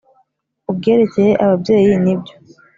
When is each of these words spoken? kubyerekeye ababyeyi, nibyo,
kubyerekeye 0.65 1.31
ababyeyi, 1.43 1.91
nibyo, 2.03 2.33